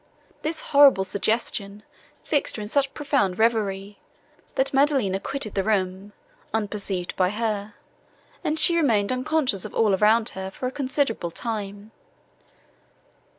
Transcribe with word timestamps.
This 0.41 0.61
horrible 0.61 1.03
suggestion 1.03 1.83
fixed 2.23 2.55
her 2.55 2.61
in 2.63 2.67
such 2.67 2.91
profound 2.95 3.37
reverie, 3.37 3.99
that 4.55 4.73
Maddelina 4.73 5.19
quitted 5.19 5.53
the 5.53 5.63
room, 5.63 6.13
unperceived 6.55 7.15
by 7.15 7.29
her, 7.29 7.75
and 8.43 8.57
she 8.57 8.75
remained 8.75 9.11
unconscious 9.11 9.63
of 9.63 9.75
all 9.75 9.93
around 9.93 10.29
her, 10.29 10.49
for 10.49 10.65
a 10.65 10.71
considerable 10.71 11.29
time. 11.29 11.91